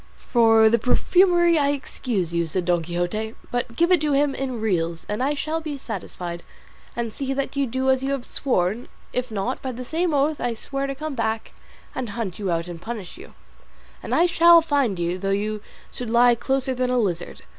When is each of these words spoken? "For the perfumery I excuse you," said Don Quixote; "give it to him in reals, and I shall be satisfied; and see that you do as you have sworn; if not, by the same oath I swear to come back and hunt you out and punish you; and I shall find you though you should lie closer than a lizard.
"For 0.17 0.67
the 0.67 0.79
perfumery 0.79 1.59
I 1.59 1.69
excuse 1.69 2.33
you," 2.33 2.47
said 2.47 2.65
Don 2.65 2.81
Quixote; 2.81 3.35
"give 3.75 3.91
it 3.91 4.01
to 4.01 4.13
him 4.13 4.33
in 4.33 4.59
reals, 4.59 5.05
and 5.07 5.21
I 5.21 5.35
shall 5.35 5.61
be 5.61 5.77
satisfied; 5.77 6.41
and 6.95 7.13
see 7.13 7.33
that 7.35 7.55
you 7.55 7.67
do 7.67 7.87
as 7.91 8.01
you 8.01 8.09
have 8.13 8.25
sworn; 8.25 8.87
if 9.13 9.29
not, 9.29 9.61
by 9.61 9.71
the 9.71 9.85
same 9.85 10.11
oath 10.11 10.41
I 10.41 10.55
swear 10.55 10.87
to 10.87 10.95
come 10.95 11.13
back 11.13 11.51
and 11.93 12.09
hunt 12.17 12.39
you 12.39 12.49
out 12.49 12.67
and 12.67 12.81
punish 12.81 13.15
you; 13.15 13.35
and 14.01 14.15
I 14.15 14.25
shall 14.25 14.59
find 14.63 14.97
you 14.97 15.19
though 15.19 15.29
you 15.29 15.61
should 15.91 16.09
lie 16.09 16.33
closer 16.33 16.73
than 16.73 16.89
a 16.89 16.97
lizard. 16.97 17.43